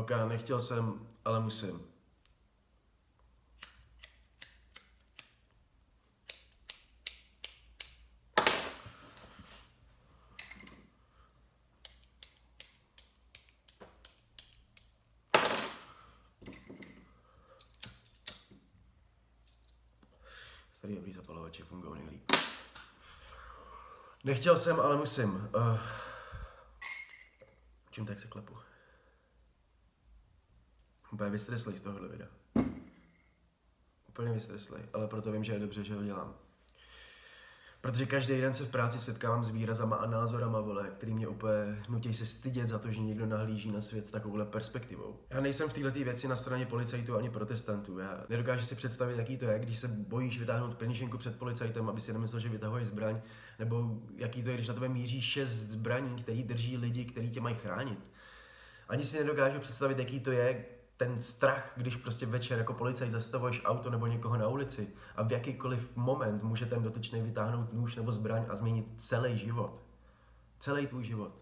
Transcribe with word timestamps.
Ok, 0.00 0.10
nechtěl 0.28 0.60
jsem, 0.60 1.06
ale 1.24 1.40
musím. 1.40 1.80
Starý 20.72 20.94
dobrý 20.94 21.12
zapalovače 21.12 21.64
fungují 21.64 22.02
nejlíp. 22.02 22.32
Nechtěl 24.24 24.58
jsem, 24.58 24.80
ale 24.80 24.96
musím. 24.96 25.48
Uh, 25.54 25.78
čím 27.90 28.06
tak 28.06 28.18
se 28.18 28.28
klepu? 28.28 28.69
Úplně 31.12 31.30
vystreslej 31.30 31.76
z 31.76 31.80
tohohle 31.80 32.08
videa. 32.08 32.28
Úplně 34.08 34.32
vystreslej, 34.32 34.82
ale 34.92 35.06
proto 35.06 35.32
vím, 35.32 35.44
že 35.44 35.52
je 35.52 35.58
dobře, 35.58 35.84
že 35.84 35.94
ho 35.94 36.02
dělám. 36.02 36.34
Protože 37.80 38.06
každý 38.06 38.40
den 38.40 38.54
se 38.54 38.64
v 38.64 38.70
práci 38.70 39.00
setkávám 39.00 39.44
s 39.44 39.50
výrazama 39.50 39.96
a 39.96 40.06
názorama, 40.06 40.60
vole, 40.60 40.90
který 40.96 41.14
mě 41.14 41.28
úplně 41.28 41.82
nutí 41.88 42.14
se 42.14 42.26
stydět 42.26 42.68
za 42.68 42.78
to, 42.78 42.90
že 42.90 43.00
někdo 43.00 43.26
nahlíží 43.26 43.70
na 43.70 43.80
svět 43.80 44.06
s 44.06 44.10
takovouhle 44.10 44.44
perspektivou. 44.44 45.20
Já 45.30 45.40
nejsem 45.40 45.68
v 45.68 45.72
této 45.72 45.90
věci 45.90 46.28
na 46.28 46.36
straně 46.36 46.66
policajtů 46.66 47.16
ani 47.16 47.30
protestantů. 47.30 47.98
Já 47.98 48.24
nedokážu 48.28 48.64
si 48.64 48.74
představit, 48.74 49.18
jaký 49.18 49.38
to 49.38 49.44
je, 49.44 49.58
když 49.58 49.78
se 49.78 49.88
bojíš 49.88 50.38
vytáhnout 50.38 50.74
peněženku 50.74 51.18
před 51.18 51.38
policajtem, 51.38 51.88
aby 51.88 52.00
si 52.00 52.12
nemyslel, 52.12 52.40
že 52.40 52.48
vytahuješ 52.48 52.88
zbraň, 52.88 53.20
nebo 53.58 54.00
jaký 54.16 54.42
to 54.42 54.50
je, 54.50 54.54
když 54.56 54.68
na 54.68 54.74
tebe 54.74 54.88
míří 54.88 55.22
šest 55.22 55.50
zbraní, 55.50 56.22
který 56.22 56.42
drží 56.42 56.76
lidi, 56.76 57.04
kteří 57.04 57.30
tě 57.30 57.40
mají 57.40 57.56
chránit. 57.56 57.98
Ani 58.88 59.04
si 59.04 59.18
nedokážu 59.18 59.58
představit, 59.58 59.98
jaký 59.98 60.20
to 60.20 60.32
je, 60.32 60.64
ten 61.00 61.20
strach, 61.20 61.72
když 61.76 61.96
prostě 61.96 62.26
večer 62.26 62.58
jako 62.58 62.72
policajt 62.72 63.12
zastavuješ 63.12 63.60
auto 63.64 63.90
nebo 63.90 64.06
někoho 64.06 64.36
na 64.36 64.48
ulici 64.48 64.88
a 65.16 65.22
v 65.22 65.32
jakýkoliv 65.32 65.96
moment 65.96 66.42
může 66.42 66.66
ten 66.66 66.82
dotyčný 66.82 67.20
vytáhnout 67.20 67.72
nůž 67.72 67.96
nebo 67.96 68.12
zbraň 68.12 68.44
a 68.48 68.56
změnit 68.56 68.86
celý 68.96 69.38
život. 69.38 69.80
Celý 70.58 70.86
tvůj 70.86 71.04
život. 71.04 71.32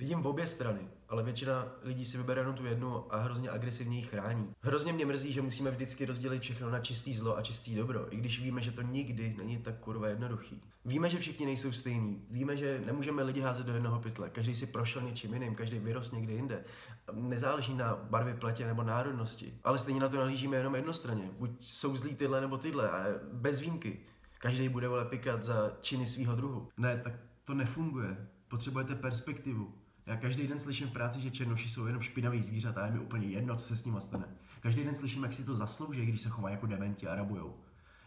Vidím 0.00 0.22
v 0.22 0.26
obě 0.26 0.46
strany, 0.46 0.80
ale 1.08 1.22
většina 1.22 1.72
lidí 1.82 2.04
si 2.04 2.16
vybere 2.16 2.40
jenom 2.40 2.54
tu 2.54 2.64
jednu 2.64 3.14
a 3.14 3.16
hrozně 3.16 3.50
agresivně 3.50 3.96
ji 3.96 4.02
chrání. 4.02 4.52
Hrozně 4.60 4.92
mě 4.92 5.06
mrzí, 5.06 5.32
že 5.32 5.42
musíme 5.42 5.70
vždycky 5.70 6.04
rozdělit 6.04 6.42
všechno 6.42 6.70
na 6.70 6.80
čistý 6.80 7.14
zlo 7.14 7.38
a 7.38 7.42
čistý 7.42 7.74
dobro, 7.74 8.14
i 8.14 8.16
když 8.16 8.42
víme, 8.42 8.60
že 8.60 8.72
to 8.72 8.82
nikdy 8.82 9.34
není 9.38 9.58
tak 9.58 9.78
kurva 9.78 10.08
jednoduchý. 10.08 10.62
Víme, 10.84 11.10
že 11.10 11.18
všichni 11.18 11.46
nejsou 11.46 11.72
stejní, 11.72 12.26
víme, 12.30 12.56
že 12.56 12.82
nemůžeme 12.86 13.22
lidi 13.22 13.40
házet 13.40 13.66
do 13.66 13.74
jednoho 13.74 14.00
pytle, 14.00 14.30
každý 14.30 14.54
si 14.54 14.66
prošel 14.66 15.02
něčím 15.02 15.34
jiným, 15.34 15.54
každý 15.54 15.78
vyrost 15.78 16.12
někde 16.12 16.32
jinde. 16.32 16.64
Nezáleží 17.12 17.74
na 17.74 17.96
barvě 18.10 18.34
platě 18.34 18.66
nebo 18.66 18.82
národnosti, 18.82 19.54
ale 19.64 19.78
stejně 19.78 20.00
na 20.00 20.08
to 20.08 20.16
nalížíme 20.16 20.56
jenom 20.56 20.74
jednostranně. 20.74 21.30
Buď 21.38 21.50
jsou 21.60 21.96
zlí 21.96 22.14
tyhle 22.14 22.40
nebo 22.40 22.58
tyhle, 22.58 22.90
a 22.90 23.04
bez 23.32 23.60
výjimky. 23.60 24.00
Každý 24.38 24.68
bude 24.68 24.88
vole 24.88 25.04
pikat 25.04 25.42
za 25.42 25.72
činy 25.80 26.06
svého 26.06 26.36
druhu. 26.36 26.68
Ne, 26.76 27.00
tak 27.04 27.12
to 27.44 27.54
nefunguje. 27.54 28.28
Potřebujete 28.48 28.94
perspektivu. 28.94 29.74
Já 30.10 30.16
každý 30.16 30.46
den 30.46 30.58
slyším 30.58 30.88
v 30.88 30.92
práci, 30.92 31.20
že 31.20 31.30
černoši 31.30 31.68
jsou 31.68 31.86
jenom 31.86 32.02
špinaví 32.02 32.42
zvířata 32.42 32.82
a 32.82 32.86
je 32.86 32.92
mi 32.92 32.98
úplně 32.98 33.26
jedno, 33.26 33.56
co 33.56 33.64
se 33.64 33.76
s 33.76 33.84
nimi 33.84 34.00
stane. 34.00 34.24
Každý 34.60 34.84
den 34.84 34.94
slyším, 34.94 35.22
jak 35.22 35.32
si 35.32 35.44
to 35.44 35.54
zaslouží, 35.54 36.06
když 36.06 36.20
se 36.20 36.28
chovají 36.28 36.54
jako 36.54 36.66
dementi 36.66 37.06
a 37.06 37.14
rabujou. 37.14 37.56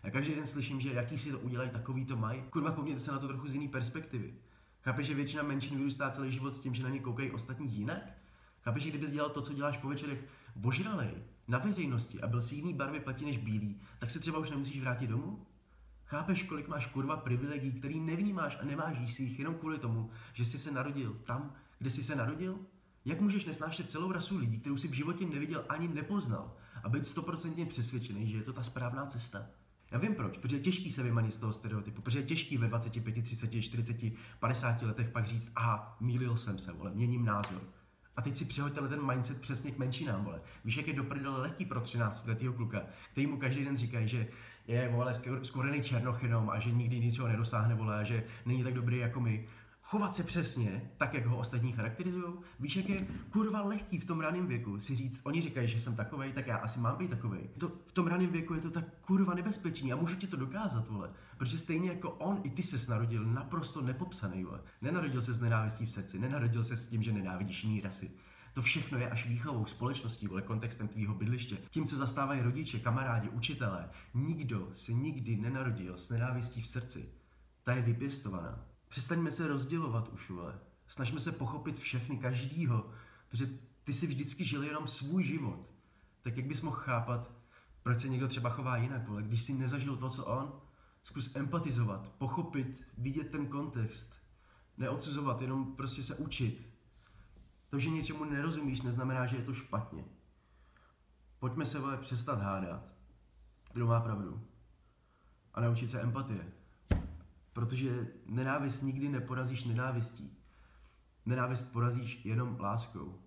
Já 0.04 0.12
každý 0.12 0.36
den 0.36 0.48
slyším, 0.48 0.80
že 0.80 0.94
jaký 0.94 1.18
si 1.18 1.32
to 1.32 1.40
udělají, 1.40 1.70
takový 1.70 2.06
to 2.06 2.16
mají. 2.18 2.42
Kurva, 2.42 2.72
pomněte 2.72 3.00
se 3.00 3.12
na 3.12 3.20
to 3.20 3.28
trochu 3.28 3.48
z 3.48 3.54
jiné 3.54 3.68
perspektivy. 3.68 4.34
Chápeš, 4.82 5.08
že 5.08 5.14
většina 5.14 5.44
menšin 5.44 5.78
vyrůstá 5.78 6.10
celý 6.10 6.32
život 6.32 6.56
s 6.56 6.60
tím, 6.60 6.74
že 6.74 6.84
na 6.84 6.90
ně 6.90 7.00
koukají 7.00 7.32
ostatní 7.32 7.72
jinak? 7.72 8.12
Chápeš, 8.62 8.84
že 8.84 8.90
kdybys 8.90 9.12
dělal 9.12 9.30
to, 9.30 9.42
co 9.42 9.54
děláš 9.54 9.78
po 9.78 9.88
večerech 9.88 10.24
vožralej, 10.56 11.14
na 11.48 11.58
veřejnosti 11.58 12.22
a 12.22 12.28
byl 12.28 12.42
si 12.42 12.56
jiný 12.56 12.74
barvy 12.74 13.00
platí 13.00 13.26
než 13.26 13.38
bílý, 13.38 13.82
tak 14.00 14.10
se 14.10 14.20
třeba 14.20 14.40
už 14.40 14.52
nemusíš 14.52 14.82
vrátit 14.82 15.08
domů? 15.08 15.46
Chápeš, 16.06 16.44
kolik 16.44 16.68
máš 16.68 16.88
kurva 16.88 17.18
privilegií, 17.18 17.72
který 17.72 18.00
nevnímáš 18.00 18.58
a 18.62 18.66
nevážíš 18.66 19.14
si 19.14 19.24
jich 19.24 19.40
jenom 19.40 19.56
kvůli 19.56 19.78
tomu, 19.78 20.10
že 20.34 20.46
jsi 20.46 20.60
se 20.60 20.72
narodil 20.72 21.22
tam, 21.24 21.56
kde 21.84 21.90
jsi 21.90 22.04
se 22.04 22.16
narodil? 22.16 22.60
Jak 23.06 23.22
můžeš 23.22 23.46
nesnášet 23.46 23.90
celou 23.90 24.12
rasu 24.12 24.38
lidí, 24.38 24.60
kterou 24.60 24.78
si 24.78 24.88
v 24.88 24.94
životě 24.94 25.26
neviděl 25.26 25.66
ani 25.70 25.88
nepoznal 25.88 26.56
a 26.84 26.90
být 26.90 27.08
stoprocentně 27.08 27.66
přesvědčený, 27.66 28.32
že 28.32 28.38
je 28.38 28.44
to 28.44 28.54
ta 28.54 28.64
správná 28.64 29.06
cesta? 29.06 29.46
Já 29.92 30.00
vím 30.00 30.16
proč, 30.16 30.38
protože 30.38 30.56
je 30.56 30.60
těžký 30.60 30.92
se 30.92 31.04
vymanit 31.04 31.34
z 31.34 31.38
toho 31.38 31.54
stereotypu, 31.54 32.02
protože 32.02 32.20
je 32.20 32.24
těžký 32.24 32.58
ve 32.58 32.68
25, 32.68 33.24
30, 33.24 33.62
40, 33.62 33.98
50 34.40 34.82
letech 34.82 35.10
pak 35.10 35.28
říct, 35.28 35.52
aha, 35.56 35.98
mýlil 36.00 36.38
jsem 36.38 36.60
se, 36.60 36.72
vole, 36.72 36.92
měním 36.94 37.26
názor. 37.26 37.62
A 38.16 38.22
teď 38.22 38.36
si 38.36 38.46
přehoď 38.46 38.74
ten 38.74 39.06
mindset 39.06 39.42
přesně 39.42 39.72
k 39.72 39.78
menšinám, 39.78 40.24
vole. 40.24 40.42
Víš, 40.66 40.78
jak 40.78 40.88
je 40.88 40.94
do 40.94 41.04
prdele 41.04 41.42
letí 41.42 41.66
pro 41.66 41.82
13 41.82 42.28
letého 42.28 42.54
kluka, 42.54 42.82
který 43.12 43.28
mu 43.28 43.38
každý 43.38 43.66
den 43.66 43.78
říkají, 43.78 44.08
že 44.08 44.28
je, 44.68 44.90
vole, 44.90 45.14
skourený 45.44 45.82
černochynom 45.82 46.50
a 46.50 46.60
že 46.60 46.72
nikdy 46.72 47.00
ničeho 47.00 47.28
nedosáhne, 47.28 47.76
vole, 47.76 48.00
a 48.00 48.04
že 48.04 48.24
není 48.46 48.64
tak 48.64 48.74
dobrý 48.74 48.98
jako 48.98 49.20
my 49.20 49.48
chovat 49.84 50.16
se 50.16 50.24
přesně 50.24 50.92
tak, 50.98 51.14
jak 51.14 51.26
ho 51.26 51.38
ostatní 51.38 51.72
charakterizují. 51.72 52.34
Víš, 52.60 52.76
jak 52.76 52.90
je 52.90 53.08
kurva 53.30 53.62
lehký 53.62 54.00
v 54.00 54.06
tom 54.06 54.20
raném 54.20 54.48
věku 54.48 54.80
si 54.80 54.96
říct, 54.96 55.22
oni 55.24 55.42
říkají, 55.42 55.68
že 55.68 55.80
jsem 55.80 55.96
takovej, 55.96 56.34
tak 56.34 56.48
já 56.48 56.58
asi 56.58 56.80
mám 56.80 56.98
být 56.98 57.10
takovej. 57.10 57.50
To, 57.60 57.72
v 57.86 57.92
tom 57.92 58.08
raném 58.08 58.30
věku 58.30 58.54
je 58.54 58.62
to 58.62 58.72
tak 58.72 58.86
kurva 59.02 59.34
nebezpečný 59.34 59.94
a 59.94 59.96
můžu 59.96 60.16
ti 60.16 60.28
to 60.28 60.38
dokázat, 60.38 60.88
vole. 60.88 61.12
Protože 61.38 61.58
stejně 61.58 61.90
jako 61.90 62.10
on, 62.10 62.42
i 62.44 62.50
ty 62.50 62.64
se 62.64 62.92
narodil 62.92 63.26
naprosto 63.26 63.82
nepopsaný, 63.82 64.44
vole. 64.44 64.62
Nenarodil 64.82 65.22
se 65.22 65.34
s 65.34 65.42
nenávistí 65.42 65.86
v 65.86 65.92
srdci, 65.92 66.20
nenarodil 66.20 66.64
se 66.64 66.78
s 66.78 66.88
tím, 66.88 67.04
že 67.04 67.12
nenávidíš 67.12 67.64
jiný 67.64 67.82
rasy. 67.82 68.12
To 68.54 68.62
všechno 68.62 68.98
je 68.98 69.10
až 69.10 69.28
výchovou 69.28 69.66
společností, 69.66 70.28
vole, 70.28 70.42
kontextem 70.42 70.88
tvýho 70.88 71.14
bydliště. 71.14 71.58
Tím, 71.70 71.86
co 71.86 71.98
zastávají 71.98 72.42
rodiče, 72.42 72.80
kamarádi, 72.80 73.30
učitelé. 73.30 73.90
Nikdo 74.14 74.70
se 74.74 74.94
nikdy 74.94 75.36
nenarodil 75.36 75.98
s 75.98 76.10
nenávistí 76.10 76.62
v 76.62 76.68
srdci. 76.68 77.10
Ta 77.64 77.74
je 77.74 77.82
vypěstovaná. 77.82 78.73
Přestaňme 78.94 79.32
se 79.32 79.48
rozdělovat 79.48 80.10
už, 80.10 80.30
vole. 80.30 80.60
Snažme 80.88 81.20
se 81.20 81.32
pochopit 81.32 81.80
všechny, 81.80 82.18
každýho, 82.18 82.90
protože 83.30 83.50
ty 83.84 83.94
si 83.94 84.08
vždycky 84.08 84.46
žil 84.46 84.64
jenom 84.64 84.88
svůj 84.88 85.24
život. 85.24 85.70
Tak 86.22 86.38
jak 86.38 86.46
bys 86.46 86.62
mohl 86.62 86.76
chápat, 86.76 87.32
proč 87.84 88.00
se 88.00 88.10
někdo 88.10 88.28
třeba 88.28 88.50
chová 88.50 88.78
jinak, 88.78 89.08
vole, 89.08 89.24
když 89.24 89.44
jsi 89.44 89.54
nezažil 89.54 89.98
to, 89.98 90.10
co 90.10 90.26
on? 90.26 90.62
Zkus 91.04 91.36
empatizovat, 91.36 92.10
pochopit, 92.18 92.84
vidět 92.98 93.32
ten 93.32 93.48
kontext. 93.48 94.14
Neodsuzovat, 94.78 95.42
jenom 95.42 95.76
prostě 95.76 96.04
se 96.04 96.16
učit. 96.16 96.70
To, 97.70 97.80
že 97.80 97.90
něčemu 97.90 98.24
nerozumíš, 98.24 98.82
neznamená, 98.82 99.26
že 99.26 99.36
je 99.38 99.44
to 99.44 99.54
špatně. 99.54 100.06
Pojďme 101.40 101.66
se, 101.66 101.80
vole, 101.80 101.98
přestat 101.98 102.42
hádat. 102.42 102.84
Kdo 103.74 103.88
má 103.88 104.00
pravdu? 104.00 104.48
A 105.54 105.62
naučit 105.62 105.92
se 105.92 106.02
empatie. 106.02 106.63
Protože 107.54 108.08
nenávist 108.26 108.82
nikdy 108.82 109.10
neporazíš 109.10 109.64
nenávistí. 109.64 110.38
Nenávist 111.26 111.72
porazíš 111.72 112.26
jenom 112.26 112.60
láskou. 112.60 113.20